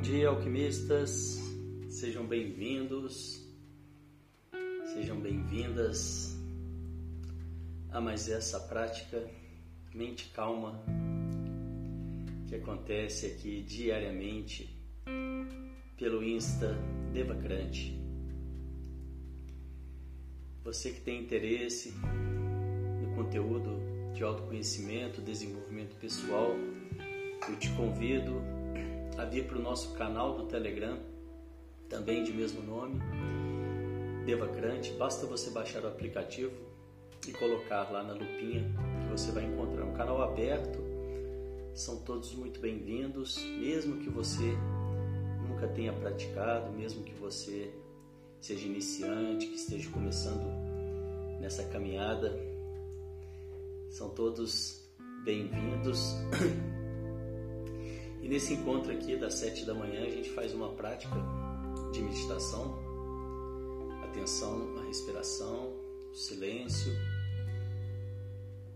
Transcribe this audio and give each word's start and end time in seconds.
Bom 0.00 0.04
dia, 0.04 0.30
alquimistas. 0.30 1.38
Sejam 1.90 2.26
bem-vindos, 2.26 3.46
sejam 4.94 5.20
bem-vindas 5.20 6.34
a 7.90 8.00
mais 8.00 8.26
essa 8.26 8.58
prática 8.60 9.22
mente 9.94 10.30
calma 10.30 10.82
que 12.48 12.54
acontece 12.54 13.26
aqui 13.26 13.62
diariamente 13.62 14.74
pelo 15.98 16.24
Insta 16.24 16.74
Devacrante. 17.12 17.94
Você 20.64 20.92
que 20.92 21.02
tem 21.02 21.20
interesse 21.20 21.92
no 23.02 23.14
conteúdo 23.14 23.78
de 24.14 24.22
autoconhecimento, 24.22 25.20
desenvolvimento 25.20 25.94
pessoal, 25.96 26.54
eu 27.46 27.58
te 27.58 27.68
convido 27.72 28.59
a 29.16 29.24
vir 29.24 29.46
para 29.46 29.58
o 29.58 29.62
nosso 29.62 29.92
canal 29.94 30.36
do 30.36 30.44
Telegram, 30.44 30.98
também 31.88 32.22
de 32.22 32.32
mesmo 32.32 32.62
nome, 32.62 33.00
Devacrante. 34.24 34.92
Basta 34.92 35.26
você 35.26 35.50
baixar 35.50 35.82
o 35.82 35.88
aplicativo 35.88 36.52
e 37.26 37.32
colocar 37.32 37.90
lá 37.90 38.02
na 38.02 38.12
lupinha 38.12 38.64
que 39.02 39.10
você 39.10 39.30
vai 39.32 39.44
encontrar 39.44 39.84
um 39.84 39.92
canal 39.92 40.22
aberto. 40.22 40.78
São 41.74 41.98
todos 42.00 42.34
muito 42.34 42.60
bem-vindos, 42.60 43.38
mesmo 43.38 43.98
que 43.98 44.10
você 44.10 44.56
nunca 45.48 45.68
tenha 45.68 45.92
praticado, 45.92 46.70
mesmo 46.72 47.02
que 47.02 47.14
você 47.14 47.72
seja 48.40 48.66
iniciante, 48.66 49.46
que 49.46 49.54
esteja 49.54 49.90
começando 49.90 50.46
nessa 51.40 51.64
caminhada. 51.64 52.38
São 53.90 54.10
todos 54.10 54.88
bem-vindos. 55.24 56.14
Nesse 58.30 58.54
encontro 58.54 58.92
aqui 58.92 59.16
das 59.16 59.34
sete 59.34 59.64
da 59.64 59.74
manhã 59.74 60.04
a 60.06 60.08
gente 60.08 60.30
faz 60.30 60.54
uma 60.54 60.68
prática 60.68 61.16
de 61.92 62.00
meditação, 62.00 62.78
atenção 64.04 64.78
à 64.78 64.84
respiração, 64.84 65.74
silêncio, 66.14 66.92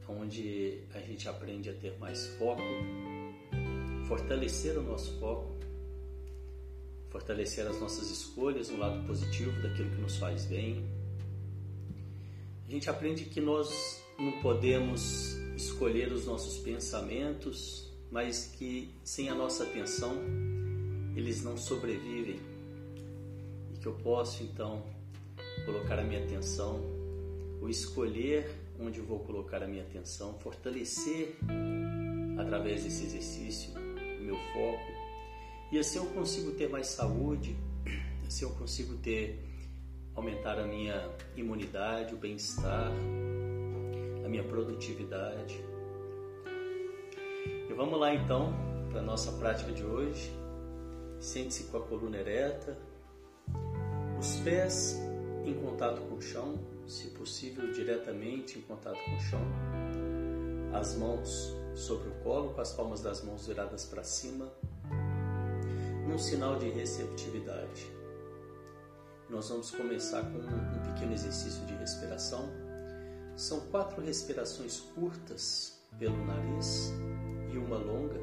onde 0.08 0.80
a 0.92 0.98
gente 0.98 1.28
aprende 1.28 1.70
a 1.70 1.72
ter 1.72 1.96
mais 2.00 2.26
foco, 2.36 2.64
fortalecer 4.08 4.76
o 4.76 4.82
nosso 4.82 5.20
foco, 5.20 5.56
fortalecer 7.08 7.64
as 7.64 7.78
nossas 7.80 8.10
escolhas 8.10 8.70
no 8.70 8.78
lado 8.78 9.06
positivo 9.06 9.62
daquilo 9.62 9.88
que 9.88 10.02
nos 10.02 10.16
faz 10.16 10.46
bem. 10.46 10.84
A 12.66 12.72
gente 12.72 12.90
aprende 12.90 13.26
que 13.26 13.40
nós 13.40 14.02
não 14.18 14.32
podemos 14.42 15.36
escolher 15.56 16.10
os 16.10 16.26
nossos 16.26 16.58
pensamentos, 16.58 17.83
mas 18.14 18.46
que 18.46 18.94
sem 19.02 19.28
a 19.28 19.34
nossa 19.34 19.64
atenção 19.64 20.14
eles 21.16 21.42
não 21.42 21.56
sobrevivem. 21.56 22.38
E 23.74 23.76
que 23.76 23.86
eu 23.86 23.94
posso 23.94 24.44
então 24.44 24.84
colocar 25.66 25.98
a 25.98 26.04
minha 26.04 26.24
atenção 26.24 26.80
ou 27.60 27.68
escolher 27.68 28.48
onde 28.78 29.00
vou 29.00 29.18
colocar 29.18 29.64
a 29.64 29.66
minha 29.66 29.82
atenção, 29.82 30.38
fortalecer 30.38 31.36
através 32.38 32.84
desse 32.84 33.04
exercício 33.04 33.72
o 33.74 34.22
meu 34.22 34.36
foco. 34.52 34.92
E 35.72 35.78
assim 35.80 35.98
eu 35.98 36.06
consigo 36.06 36.52
ter 36.52 36.68
mais 36.68 36.86
saúde, 36.86 37.56
assim 38.28 38.44
eu 38.44 38.50
consigo 38.50 38.96
ter 38.98 39.44
aumentar 40.14 40.60
a 40.60 40.64
minha 40.64 41.10
imunidade, 41.36 42.14
o 42.14 42.16
bem-estar, 42.16 42.92
a 44.24 44.28
minha 44.28 44.44
produtividade 44.44 45.73
vamos 47.74 47.98
lá 47.98 48.14
então 48.14 48.52
para 48.90 49.00
a 49.00 49.02
nossa 49.02 49.32
prática 49.32 49.72
de 49.72 49.84
hoje. 49.84 50.32
Sente-se 51.18 51.64
com 51.64 51.78
a 51.78 51.80
coluna 51.80 52.18
ereta, 52.18 52.76
os 54.18 54.36
pés 54.36 55.00
em 55.44 55.54
contato 55.54 56.00
com 56.02 56.16
o 56.16 56.22
chão, 56.22 56.58
se 56.86 57.08
possível 57.08 57.72
diretamente 57.72 58.58
em 58.58 58.62
contato 58.62 58.98
com 59.04 59.16
o 59.16 59.20
chão, 59.20 59.40
as 60.72 60.96
mãos 60.96 61.54
sobre 61.74 62.08
o 62.08 62.14
colo, 62.22 62.52
com 62.54 62.60
as 62.60 62.72
palmas 62.72 63.00
das 63.00 63.22
mãos 63.22 63.46
viradas 63.46 63.84
para 63.86 64.04
cima, 64.04 64.52
num 66.06 66.18
sinal 66.18 66.58
de 66.58 66.68
receptividade. 66.70 67.90
Nós 69.28 69.48
vamos 69.48 69.70
começar 69.70 70.22
com 70.22 70.38
um 70.38 70.92
pequeno 70.92 71.12
exercício 71.12 71.64
de 71.64 71.74
respiração. 71.74 72.50
São 73.34 73.60
quatro 73.70 74.02
respirações 74.02 74.80
curtas 74.80 75.82
pelo 75.98 76.24
nariz 76.24 76.92
longa. 77.76 78.20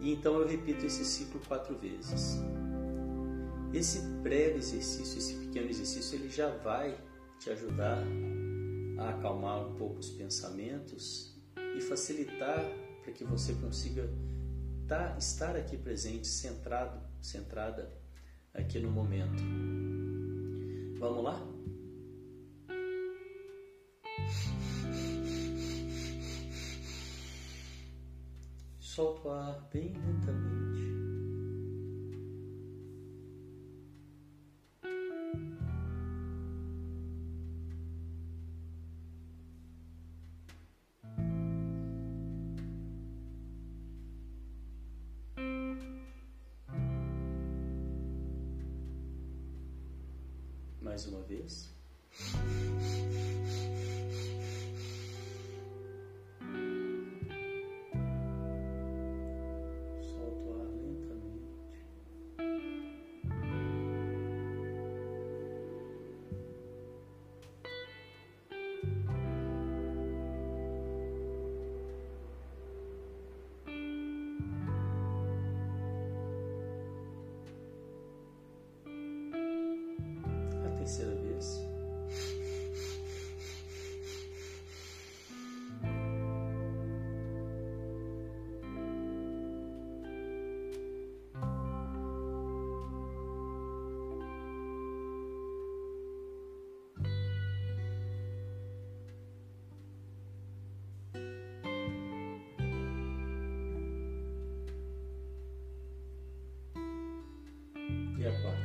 E 0.00 0.12
então 0.12 0.38
eu 0.38 0.46
repito 0.46 0.86
esse 0.86 1.04
ciclo 1.04 1.40
quatro 1.46 1.76
vezes. 1.76 2.40
Esse 3.72 4.00
breve 4.22 4.58
exercício, 4.58 5.18
esse 5.18 5.34
pequeno 5.34 5.68
exercício, 5.68 6.18
ele 6.18 6.28
já 6.28 6.48
vai 6.58 6.98
te 7.38 7.50
ajudar 7.50 8.02
a 8.98 9.10
acalmar 9.10 9.66
um 9.66 9.74
pouco 9.74 9.98
os 9.98 10.10
pensamentos 10.10 11.38
e 11.76 11.80
facilitar 11.80 12.64
para 13.02 13.12
que 13.12 13.24
você 13.24 13.54
consiga 13.54 14.10
tá, 14.86 15.16
estar 15.18 15.56
aqui 15.56 15.76
presente, 15.76 16.26
centrado, 16.26 17.00
centrada 17.20 17.92
aqui 18.52 18.78
no 18.80 18.90
momento. 18.90 19.42
Vamos 20.98 21.24
lá? 21.24 21.59
Solta 28.90 29.28
o 29.28 29.30
ar 29.30 29.68
bem 29.72 29.92
lentamente. 30.04 30.89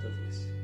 E 0.05 0.07
a 0.07 0.54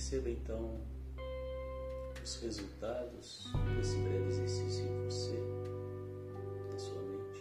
Perceba 0.00 0.30
então 0.30 0.80
os 2.24 2.36
resultados 2.36 3.52
desse 3.76 3.98
breve 3.98 4.28
exercício 4.28 4.86
em 4.86 5.04
você, 5.04 5.38
na 6.72 6.78
sua 6.78 7.02
mente. 7.02 7.40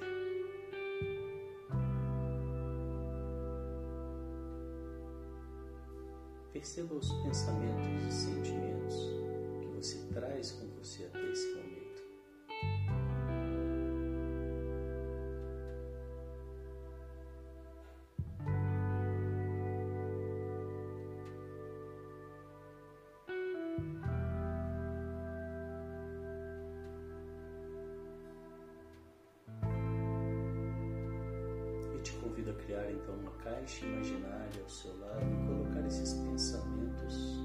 perceba 6.51 6.95
os 6.95 7.09
pensamentos 7.23 7.98
então 32.91 33.15
uma 33.15 33.31
caixa 33.31 33.85
imaginária 33.85 34.61
ao 34.61 34.69
seu 34.69 34.97
lado 34.99 35.21
e 35.21 35.47
colocar 35.47 35.85
esses 35.87 36.13
pensamentos 36.13 37.39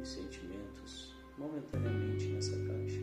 e 0.00 0.06
sentimentos 0.06 1.14
momentaneamente 1.36 2.28
nessa 2.28 2.56
caixa. 2.56 3.00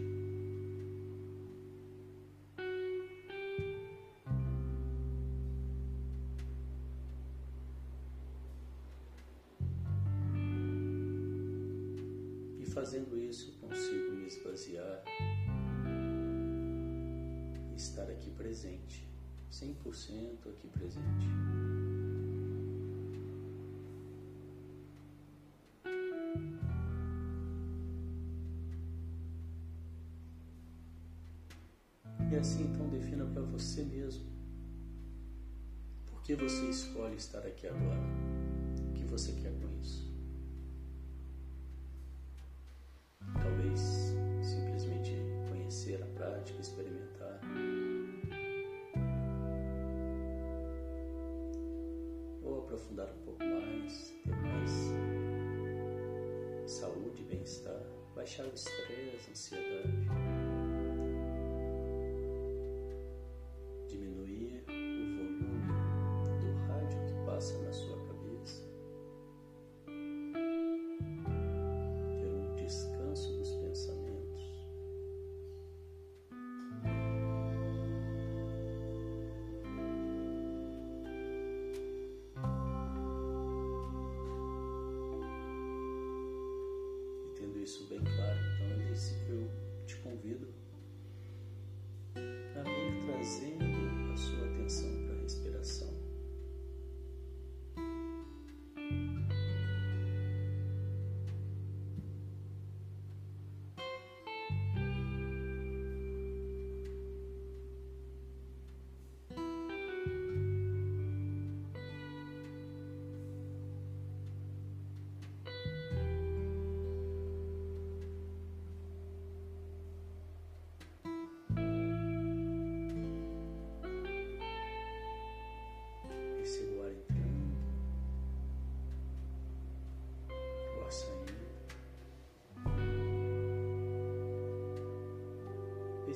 E 12.59 12.65
fazendo 12.65 13.17
isso, 13.17 13.57
consigo 13.59 14.11
me 14.13 14.27
esvaziar 14.27 15.03
e 17.71 17.75
estar 17.75 18.09
aqui 18.09 18.31
presente. 18.31 19.10
100% 19.51 20.49
aqui 20.49 20.67
presente. 20.69 21.27
E 32.31 32.35
assim 32.35 32.63
então 32.63 32.87
defina 32.87 33.25
para 33.25 33.41
você 33.41 33.83
mesmo 33.83 34.31
por 36.05 36.21
que 36.23 36.33
você 36.35 36.69
escolhe 36.69 37.15
estar 37.15 37.39
aqui 37.39 37.67
agora. 37.67 37.99
O 38.89 38.93
que 38.93 39.03
você 39.03 39.33
quer 39.33 39.51
com 39.59 39.69
isso? 39.81 40.10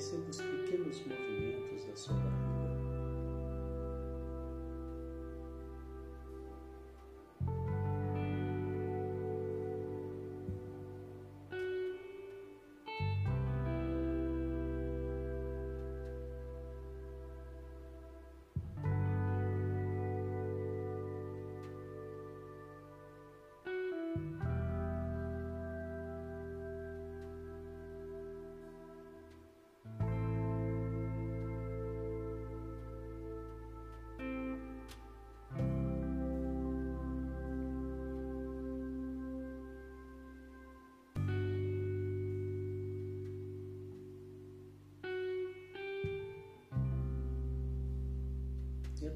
Os 0.06 0.40
pequenos 0.40 1.04
movimentos 1.04 1.84
da 1.84 1.96
sua 1.96 2.45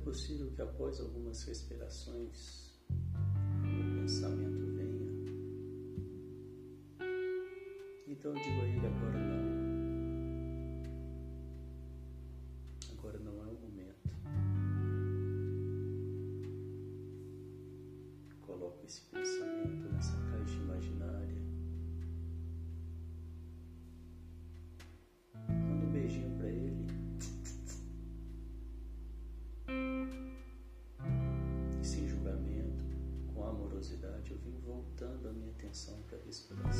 possível 0.00 0.50
que 0.50 0.62
após 0.62 1.00
algumas 1.00 1.42
respirações 1.44 2.70
o 2.90 4.00
pensamento 4.00 4.66
venha. 4.74 5.10
Então 8.08 8.34
eu 8.34 8.42
digo 8.42 8.60
a 8.60 8.64
ele 8.64 8.86
agora 8.86 9.19
atenção 36.30 36.79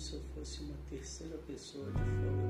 se 0.00 0.14
eu 0.14 0.20
fosse 0.34 0.60
uma 0.62 0.76
terceira 0.88 1.36
pessoa 1.46 1.84
de 1.92 1.98
fora, 1.98 2.49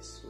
Se 0.00 0.28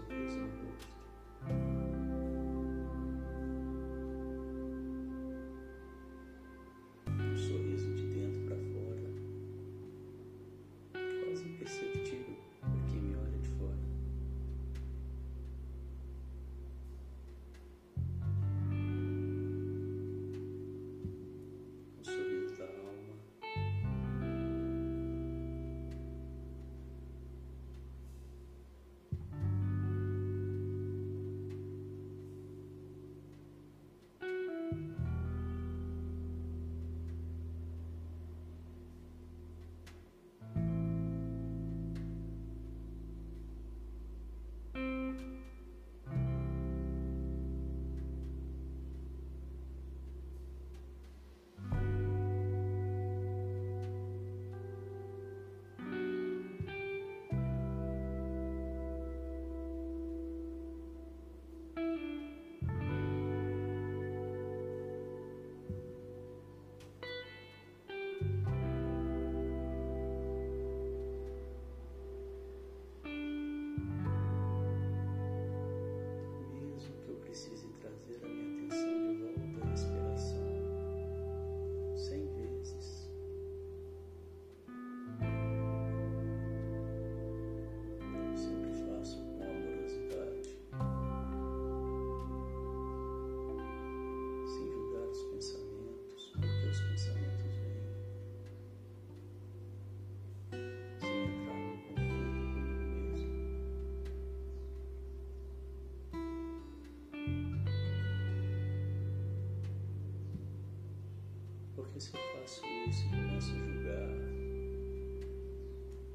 eu 111.96 112.20
faço 112.40 112.60
isso 112.86 113.08
começo 113.08 113.52
a 113.52 113.58
julgar 113.58 114.10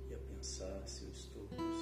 e 0.07 0.13
a 0.13 0.17
pensar 0.17 0.87
se 0.87 1.05
eu 1.05 1.09
estou 1.09 1.41
conseguindo, 1.47 1.80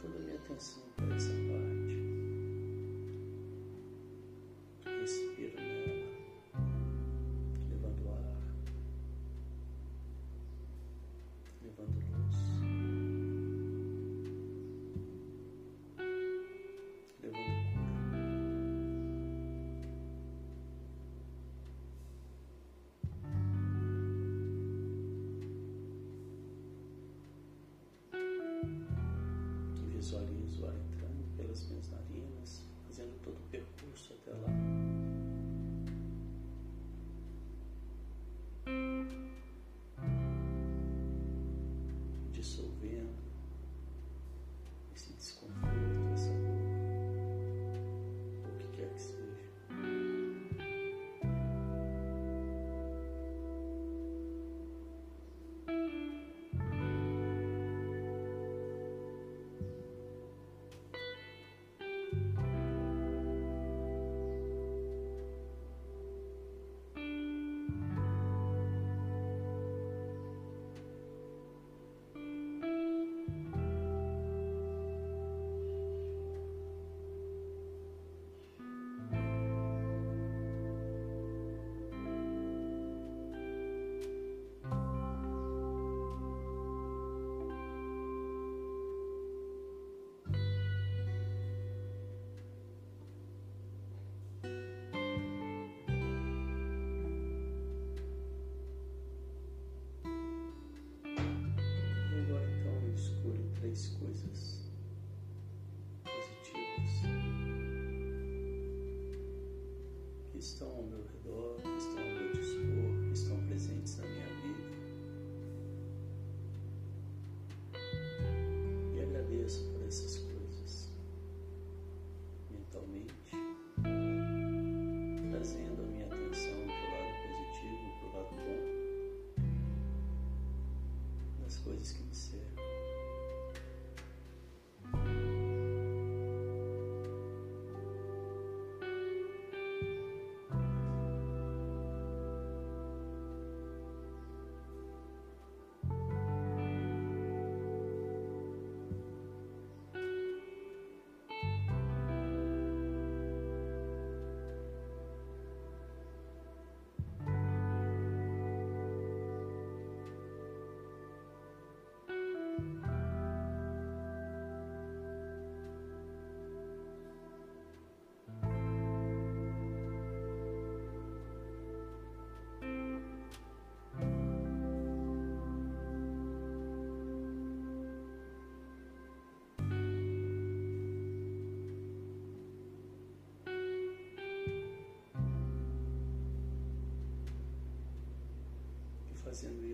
tudo 0.00 0.16
a 0.16 0.20
minha 0.20 0.36
atenção. 0.36 0.85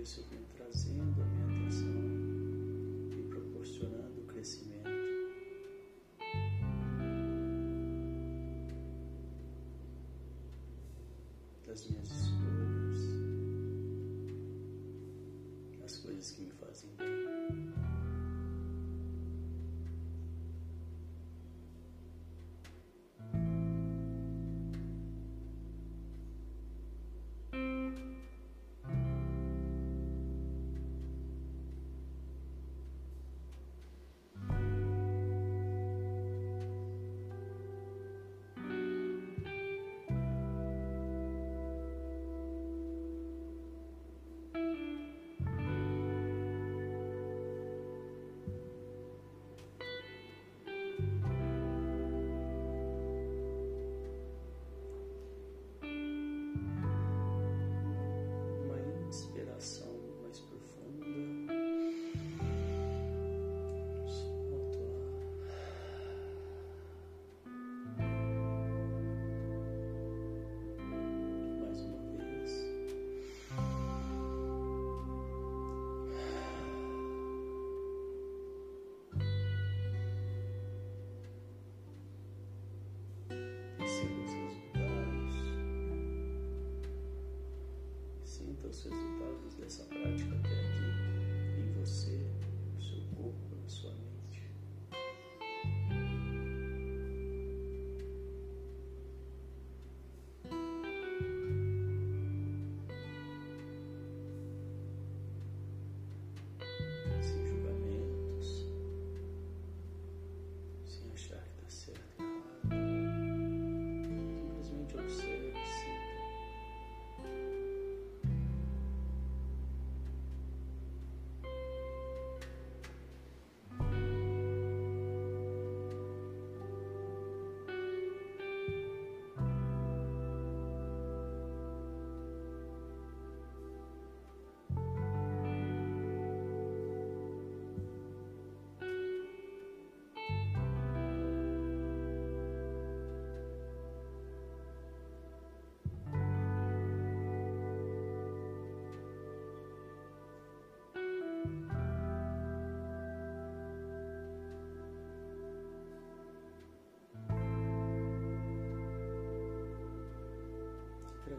isso 0.03 0.27
vem 0.31 0.45
trazendo 0.57 1.23
a 1.23 1.25
minha 1.27 1.47
atenção 1.47 1.95
e 3.17 3.23
proporcionando 3.29 4.21
o 4.21 4.25
crescimento. 4.25 4.91
Das 11.65 11.89
minhas 11.89 12.11
escolhas, 12.11 13.01
as 15.85 15.97
coisas 15.99 16.33
que 16.33 16.43
me 16.43 16.51
fazem 16.51 16.91
bem. 16.99 17.82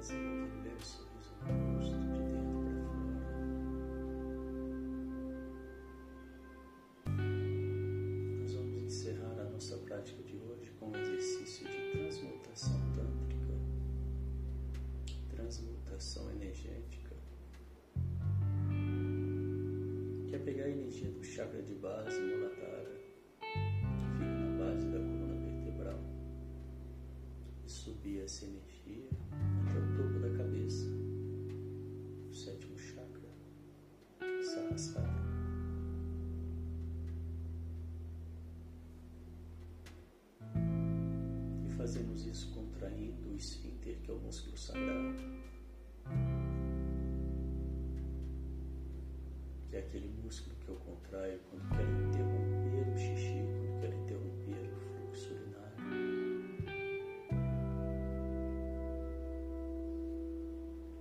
Trazendo 0.04 0.44
aquele 0.44 0.68
leve 0.68 0.86
sorriso 0.86 1.34
no 1.48 1.76
rosto, 1.78 1.96
de 1.96 2.20
dentro 2.20 2.52
para 2.60 2.76
fora. 2.76 3.04
Nós 8.42 8.54
vamos 8.54 8.84
encerrar 8.84 9.40
a 9.40 9.50
nossa 9.50 9.78
prática 9.78 10.22
de 10.24 10.36
hoje 10.36 10.72
com 10.78 10.90
um 10.90 10.96
exercício 10.98 11.66
de 11.66 11.92
transmutação 11.92 12.82
tântrica, 12.94 13.54
transmutação 15.30 16.30
energética, 16.32 17.16
que 20.28 20.36
é 20.36 20.40
pegar 20.40 20.66
a 20.66 20.70
energia 20.70 21.12
do 21.12 21.24
chakra 21.24 21.62
de 21.62 21.76
base, 21.76 22.20
Muladhara, 22.20 23.00
que 23.40 24.12
fica 24.12 24.26
na 24.26 24.66
base 24.66 24.86
da 24.88 24.98
coluna 24.98 25.36
vertebral, 25.50 26.00
e 27.66 27.70
subir 27.70 28.20
essa 28.20 28.44
energia 28.44 28.63
fazemos 41.84 42.26
isso 42.26 42.50
contraindo 42.54 43.30
o 43.30 43.36
esfíncter, 43.36 43.98
que 44.02 44.10
é 44.10 44.14
o 44.14 44.18
músculo 44.20 44.56
sagrado, 44.56 45.22
que 49.70 49.76
é 49.76 49.80
aquele 49.80 50.08
músculo 50.24 50.56
que 50.62 50.70
eu 50.70 50.76
contraio 50.78 51.42
quando 51.50 51.70
quero 51.76 51.92
interromper 52.08 52.88
o 52.90 52.98
xixi, 52.98 53.34
quando 53.34 53.82
quero 53.82 53.98
interromper 53.98 54.72
o 54.72 54.80
fluxo 54.96 55.34
urinário. 55.34 55.78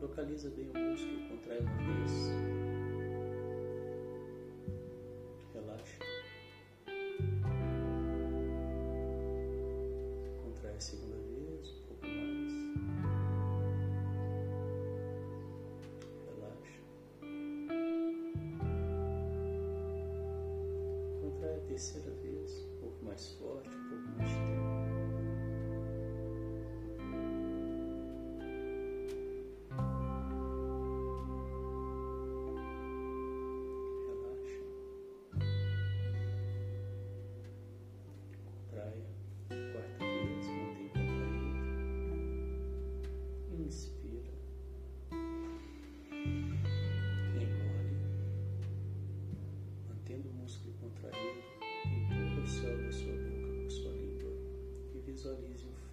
Localiza 0.00 0.50
bem 0.50 0.68
o 0.68 0.90
músculo, 0.90 1.28
contrai 1.28 1.60
uma 1.60 1.76
vez. 1.76 2.61
Contrai 21.78 22.11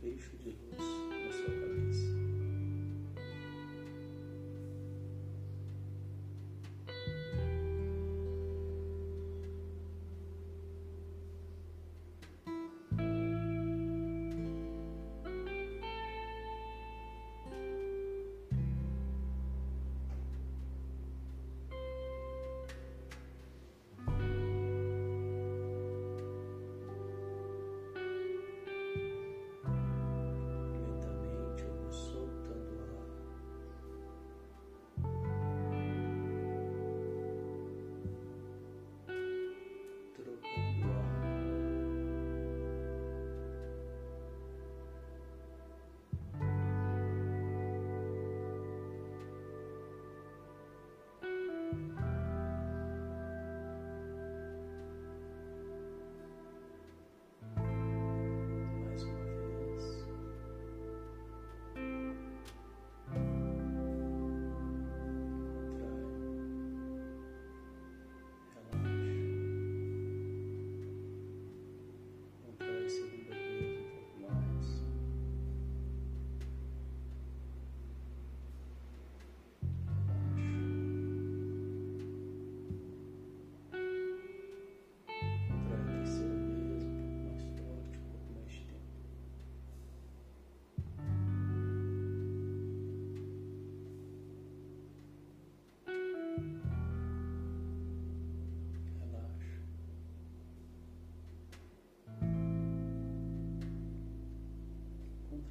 visualize 0.01 0.57
um 0.63 0.68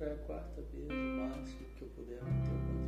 A 0.08 0.14
quarta 0.26 0.62
vez, 0.72 0.88
o 0.88 0.94
máximo 1.20 1.66
que 1.76 1.82
eu 1.82 1.88
puder 1.88 2.22
manter 2.22 2.50
o 2.50 2.58
contraído. 2.66 2.87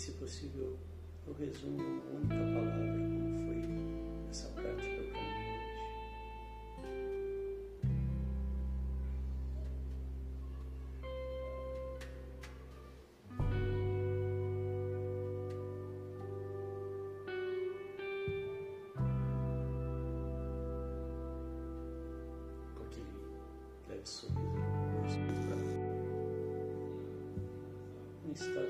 Se 0.00 0.12
possível, 0.12 0.78
eu 1.26 1.34
resumo 1.34 1.76
uma 1.76 2.20
única 2.20 2.34
palavra, 2.34 2.88
como 2.88 3.36
foi 3.44 3.60
essa 4.30 4.48
prática 4.48 5.02
para 5.12 5.20
mim 5.20 5.40
hoje. 5.60 5.76
Porque 22.74 23.00
leve 23.90 24.06
sorriso 24.06 24.40
no 24.40 25.02
rosto 25.02 25.20
um 28.26 28.32
estado 28.32 28.69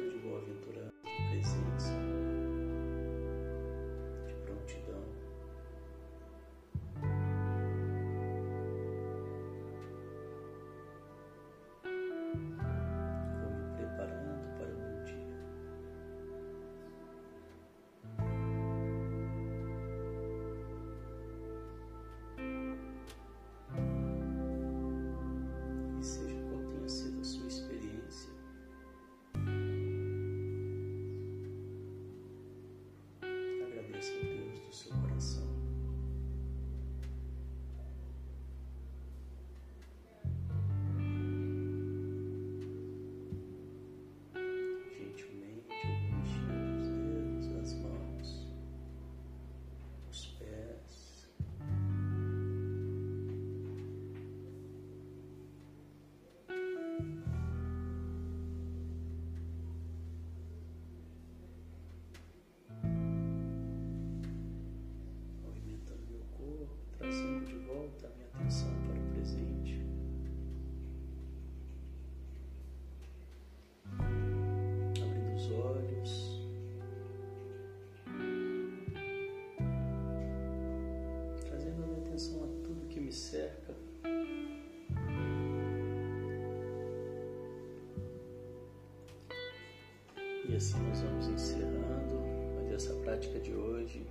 assim 90.60 90.78
nós 90.82 91.00
vamos 91.00 91.26
encerrando 91.26 92.20
mais 92.54 92.70
essa 92.70 92.92
prática 92.96 93.40
de 93.40 93.54
hoje. 93.54 94.06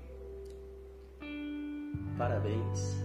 Parabéns. 2.18 2.95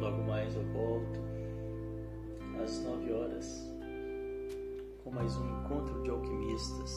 Logo 0.00 0.22
mais 0.22 0.56
eu 0.56 0.64
volto 0.72 1.20
às 2.64 2.82
nove 2.84 3.12
horas 3.12 3.70
com 5.04 5.10
mais 5.10 5.36
um 5.36 5.60
encontro 5.60 6.02
de 6.02 6.08
alquimistas. 6.08 6.96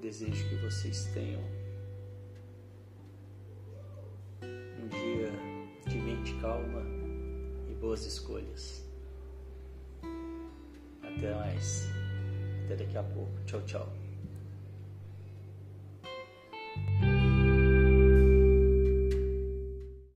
Desejo 0.00 0.48
que 0.48 0.54
vocês 0.64 1.06
tenham 1.06 1.61
Até 12.72 12.84
daqui 12.84 12.96
a 12.96 13.02
pouco. 13.02 13.30
Tchau, 13.44 13.60
tchau. 13.66 14.01